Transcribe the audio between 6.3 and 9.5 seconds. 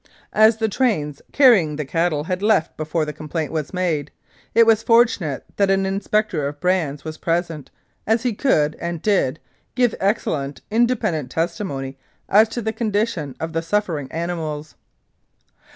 of Brands was present, as he could, and did,